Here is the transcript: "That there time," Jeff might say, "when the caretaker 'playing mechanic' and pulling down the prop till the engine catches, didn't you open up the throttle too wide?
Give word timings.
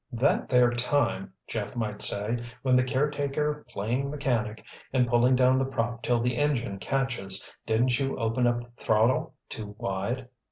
"That 0.11 0.49
there 0.49 0.71
time," 0.71 1.31
Jeff 1.47 1.75
might 1.75 2.01
say, 2.01 2.43
"when 2.63 2.75
the 2.75 2.83
caretaker 2.83 3.63
'playing 3.69 4.09
mechanic' 4.09 4.63
and 4.91 5.07
pulling 5.07 5.35
down 5.35 5.59
the 5.59 5.65
prop 5.65 6.01
till 6.01 6.19
the 6.19 6.37
engine 6.37 6.79
catches, 6.79 7.47
didn't 7.67 7.99
you 7.99 8.17
open 8.17 8.47
up 8.47 8.61
the 8.61 8.83
throttle 8.83 9.35
too 9.47 9.75
wide? 9.77 10.27